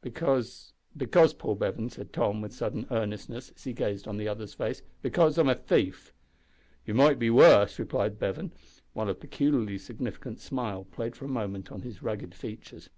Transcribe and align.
"Because 0.00 0.72
because, 0.96 1.34
Paul 1.34 1.54
Bevan," 1.56 1.90
said 1.90 2.14
Tom 2.14 2.40
with 2.40 2.54
sudden 2.54 2.86
earnestness, 2.90 3.50
as 3.54 3.64
he 3.64 3.74
gazed 3.74 4.08
on 4.08 4.16
the 4.16 4.26
other's 4.26 4.54
face, 4.54 4.80
"because 5.02 5.36
I'm 5.36 5.50
a 5.50 5.54
thief!" 5.54 6.14
"You 6.86 6.94
might 6.94 7.18
be 7.18 7.28
worse," 7.28 7.78
replied 7.78 8.18
Bevan, 8.18 8.52
while 8.94 9.10
a 9.10 9.14
peculiarly 9.14 9.76
significant 9.76 10.40
smile 10.40 10.84
played 10.84 11.14
for 11.14 11.26
a 11.26 11.28
moment 11.28 11.70
on 11.70 11.82
his 11.82 12.02
rugged 12.02 12.34
features. 12.34 12.88